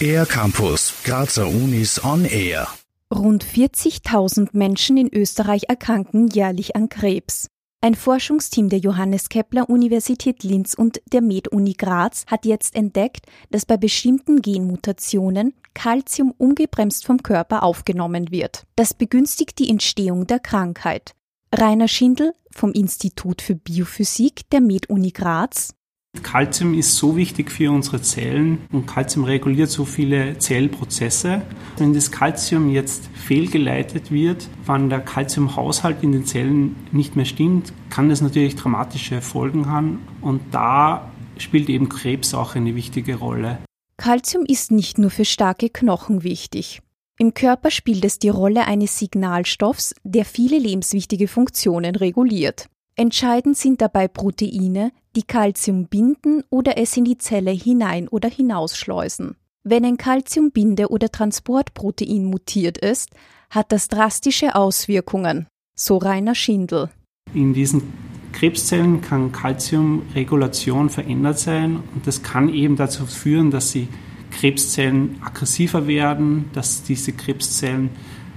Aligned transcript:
Air 0.00 0.26
Campus, 0.26 0.94
Grazer 1.04 1.48
Unis 1.48 2.02
on 2.04 2.24
Air. 2.24 2.68
Rund 3.12 3.44
40.000 3.44 4.50
Menschen 4.52 4.96
in 4.96 5.12
Österreich 5.12 5.64
erkranken 5.68 6.28
jährlich 6.28 6.76
an 6.76 6.88
Krebs. 6.88 7.48
Ein 7.80 7.94
Forschungsteam 7.94 8.68
der 8.68 8.78
Johannes 8.78 9.28
Kepler 9.28 9.68
Universität 9.70 10.42
Linz 10.42 10.74
und 10.74 11.00
der 11.12 11.20
Med-Uni 11.20 11.74
Graz 11.74 12.24
hat 12.26 12.44
jetzt 12.44 12.74
entdeckt, 12.74 13.26
dass 13.50 13.66
bei 13.66 13.76
bestimmten 13.76 14.42
Genmutationen 14.42 15.54
Calcium 15.74 16.32
ungebremst 16.36 17.04
vom 17.04 17.22
Körper 17.22 17.62
aufgenommen 17.62 18.30
wird. 18.30 18.66
Das 18.76 18.94
begünstigt 18.94 19.58
die 19.58 19.70
Entstehung 19.70 20.26
der 20.26 20.40
Krankheit. 20.40 21.12
Rainer 21.54 21.88
Schindel 21.88 22.34
vom 22.50 22.72
Institut 22.72 23.42
für 23.42 23.54
Biophysik 23.54 24.50
der 24.50 24.60
Med-Uni 24.60 25.12
Graz 25.12 25.74
Calcium 26.22 26.74
ist 26.74 26.96
so 26.96 27.16
wichtig 27.16 27.50
für 27.50 27.70
unsere 27.70 28.02
Zellen 28.02 28.58
und 28.72 28.86
Calcium 28.86 29.24
reguliert 29.24 29.70
so 29.70 29.84
viele 29.84 30.38
Zellprozesse. 30.38 31.42
Wenn 31.76 31.94
das 31.94 32.10
Calcium 32.10 32.70
jetzt 32.70 33.08
fehlgeleitet 33.14 34.10
wird, 34.10 34.48
wenn 34.66 34.90
der 34.90 35.00
Calciumhaushalt 35.00 36.02
in 36.02 36.12
den 36.12 36.24
Zellen 36.26 36.76
nicht 36.92 37.16
mehr 37.16 37.24
stimmt, 37.24 37.72
kann 37.90 38.08
das 38.08 38.20
natürlich 38.20 38.56
dramatische 38.56 39.20
Folgen 39.20 39.70
haben 39.70 40.00
und 40.20 40.40
da 40.50 41.10
spielt 41.38 41.68
eben 41.68 41.88
Krebs 41.88 42.34
auch 42.34 42.54
eine 42.54 42.74
wichtige 42.74 43.16
Rolle. 43.16 43.58
Calcium 43.96 44.44
ist 44.46 44.70
nicht 44.70 44.98
nur 44.98 45.10
für 45.10 45.24
starke 45.24 45.70
Knochen 45.70 46.22
wichtig. 46.22 46.80
Im 47.18 47.34
Körper 47.34 47.72
spielt 47.72 48.04
es 48.04 48.20
die 48.20 48.28
Rolle 48.28 48.66
eines 48.66 48.98
Signalstoffs, 48.98 49.94
der 50.04 50.24
viele 50.24 50.56
lebenswichtige 50.56 51.26
Funktionen 51.26 51.96
reguliert. 51.96 52.68
Entscheidend 52.98 53.56
sind 53.56 53.80
dabei 53.80 54.08
Proteine, 54.08 54.90
die 55.14 55.22
Calcium 55.22 55.86
binden 55.86 56.42
oder 56.50 56.78
es 56.78 56.96
in 56.96 57.04
die 57.04 57.16
Zelle 57.16 57.52
hinein 57.52 58.08
oder 58.08 58.28
hinausschleusen. 58.28 59.36
Wenn 59.62 59.84
ein 59.84 59.98
Calciumbinde- 59.98 60.88
oder 60.88 61.08
Transportprotein 61.08 62.24
mutiert 62.24 62.76
ist, 62.76 63.10
hat 63.50 63.70
das 63.70 63.86
drastische 63.86 64.56
Auswirkungen, 64.56 65.46
so 65.76 65.98
Rainer 65.98 66.34
Schindel. 66.34 66.90
In 67.34 67.54
diesen 67.54 67.84
Krebszellen 68.32 69.00
kann 69.00 69.30
Calciumregulation 69.30 70.90
verändert 70.90 71.38
sein 71.38 71.76
und 71.94 72.04
das 72.04 72.24
kann 72.24 72.52
eben 72.52 72.74
dazu 72.74 73.06
führen, 73.06 73.52
dass 73.52 73.70
die 73.70 73.86
Krebszellen 74.32 75.22
aggressiver 75.24 75.86
werden, 75.86 76.50
dass 76.52 76.82
diese 76.82 77.12
Krebszellen 77.12 77.90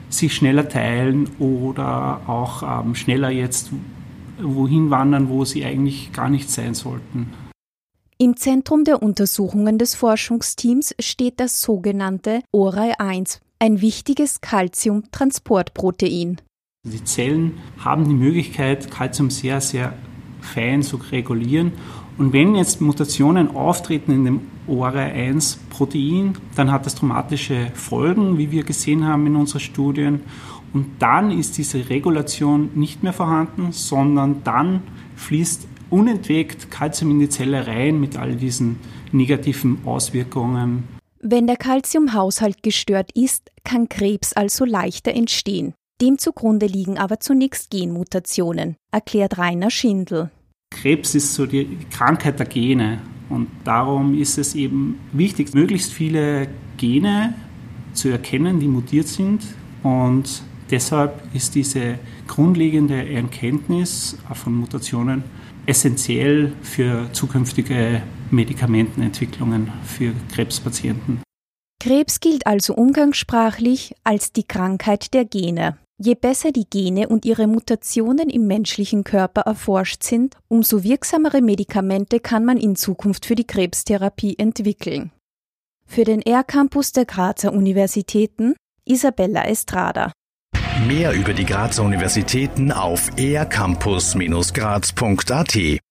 sich 0.09 0.36
schneller 0.36 0.70
teilen 0.70 1.31
oder 1.40 2.22
auch 2.28 2.84
ähm, 2.86 2.94
schneller 2.94 3.31
jetzt 3.31 3.72
wohin 4.44 4.89
wandern, 4.89 5.30
wo 5.30 5.45
sie 5.45 5.66
eigentlich 5.66 6.11
gar 6.14 6.30
nicht 6.30 6.50
sein 6.50 6.73
sollten. 6.73 7.34
Im 8.17 8.38
Zentrum 8.38 8.84
der 8.84 9.02
Untersuchungen 9.02 9.78
des 9.80 9.95
Forschungsteams 9.95 10.94
steht 11.00 11.39
das 11.39 11.61
sogenannte 11.61 12.42
ORAI1, 12.53 13.39
ein 13.58 13.81
wichtiges 13.81 14.42
Calcium-Transportprotein. 14.42 16.38
Die 16.84 17.03
Zellen 17.03 17.58
haben 17.78 18.08
die 18.08 18.14
Möglichkeit, 18.14 18.92
Calcium 18.92 19.30
sehr, 19.30 19.62
sehr 19.62 19.94
fein 20.42 20.84
zu 20.84 20.97
regulieren. 20.97 21.73
Und 22.22 22.33
wenn 22.33 22.53
jetzt 22.53 22.81
Mutationen 22.81 23.55
auftreten 23.55 24.11
in 24.11 24.25
dem 24.25 24.41
ORAI1-Protein, 24.67 26.38
dann 26.55 26.72
hat 26.72 26.86
das 26.86 26.94
traumatische 26.94 27.72
Folgen, 27.73 28.38
wie 28.38 28.52
wir 28.52 28.61
gesehen 28.61 29.08
haben 29.08 29.25
in 29.25 29.36
unseren 29.36 29.59
Studien. 29.59 30.19
Und 30.72 30.86
dann 31.00 31.31
ist 31.31 31.58
diese 31.58 31.89
Regulation 31.89 32.69
nicht 32.75 33.02
mehr 33.02 33.11
vorhanden, 33.11 33.72
sondern 33.72 34.44
dann 34.44 34.83
fließt 35.16 35.67
unentwegt 35.89 36.69
Kalzium 36.69 37.09
in 37.09 37.22
die 37.22 37.30
Zelle 37.30 37.66
rein 37.66 38.00
mit 38.00 38.16
all 38.17 38.35
diesen 38.35 38.78
negativen 39.11 39.80
Auswirkungen. 39.83 40.83
Wenn 41.22 41.47
der 41.47 41.58
Kalziumhaushalt 41.58 42.61
gestört 42.61 43.11
ist, 43.16 43.50
kann 43.63 43.89
Krebs 43.89 44.33
also 44.33 44.63
leichter 44.63 45.16
entstehen. 45.16 45.73
Dem 46.01 46.19
zugrunde 46.19 46.67
liegen 46.67 47.00
aber 47.00 47.19
zunächst 47.19 47.72
Genmutationen, 47.72 48.75
erklärt 48.91 49.40
Rainer 49.40 49.72
Schindel. 49.72 50.29
Krebs 50.72 51.16
ist 51.16 51.34
so 51.34 51.46
die 51.46 51.78
Krankheit 51.92 52.40
der 52.40 52.48
Gene 52.48 53.00
und 53.30 53.48
darum 53.64 54.20
ist 54.20 54.38
es 54.38 54.56
eben 54.56 55.00
wichtig, 55.12 55.54
möglichst 55.54 55.94
viele 55.94 56.48
Gene 56.78 57.36
zu 57.94 58.09
erkennen, 58.09 58.59
die 58.59 58.68
mutiert 58.68 59.08
sind 59.08 59.44
und 59.84 60.44
Deshalb 60.72 61.22
ist 61.36 61.54
diese 61.54 62.00
grundlegende 62.28 63.14
Erkenntnis 63.14 64.18
von 64.34 64.56
Mutationen 64.56 65.24
essentiell 65.66 66.54
für 66.62 67.12
zukünftige 67.12 68.02
Medikamentenentwicklungen 68.32 69.72
für 69.84 70.14
Krebspatienten. 70.34 71.22
Krebs 71.82 72.22
gilt 72.22 72.48
also 72.48 72.74
umgangssprachlich 72.74 73.94
als 74.06 74.32
die 74.32 74.44
Krankheit 74.44 75.14
der 75.14 75.26
Gene. 75.26 75.78
Je 76.03 76.16
besser 76.16 76.51
die 76.51 76.67
Gene 76.67 77.09
und 77.09 77.25
ihre 77.25 77.45
Mutationen 77.45 78.31
im 78.31 78.47
menschlichen 78.47 79.03
Körper 79.03 79.41
erforscht 79.41 80.01
sind, 80.01 80.35
umso 80.47 80.84
wirksamere 80.84 81.41
Medikamente 81.41 82.19
kann 82.19 82.44
man 82.44 82.57
in 82.57 82.75
Zukunft 82.75 83.28
für 83.28 83.35
die 83.35 83.45
Krebstherapie 83.45 84.40
entwickeln. 84.40 85.11
Für 85.85 86.03
den 86.03 86.23
R-Campus 86.23 86.91
der 86.91 87.06
Grazer 87.06 87.53
Universitäten 87.53 88.56
Isabella 88.84 89.45
Estrada. 89.45 90.11
Mehr 90.88 91.13
über 91.13 91.34
die 91.34 91.45
Grazer 91.45 91.84
Universitäten 91.84 92.72
auf 92.72 93.11
ercampus-graz.at 93.16 95.81